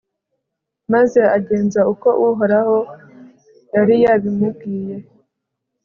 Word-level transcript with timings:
maze 0.93 1.21
agenza 1.37 1.79
uko 1.93 2.09
uhoraho 2.27 2.77
yari 3.75 3.95
yabimubwiye 4.03 4.95